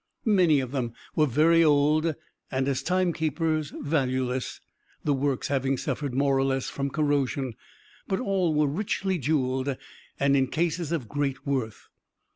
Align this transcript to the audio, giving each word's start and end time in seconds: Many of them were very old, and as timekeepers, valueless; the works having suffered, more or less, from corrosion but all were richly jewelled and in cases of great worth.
Many 0.25 0.59
of 0.61 0.71
them 0.71 0.93
were 1.15 1.27
very 1.27 1.63
old, 1.63 2.15
and 2.49 2.67
as 2.67 2.81
timekeepers, 2.81 3.71
valueless; 3.81 4.59
the 5.03 5.13
works 5.13 5.49
having 5.49 5.77
suffered, 5.77 6.11
more 6.15 6.35
or 6.39 6.43
less, 6.43 6.67
from 6.71 6.89
corrosion 6.89 7.53
but 8.07 8.19
all 8.19 8.55
were 8.55 8.65
richly 8.65 9.19
jewelled 9.19 9.75
and 10.19 10.35
in 10.35 10.47
cases 10.47 10.91
of 10.91 11.07
great 11.07 11.45
worth. 11.45 11.87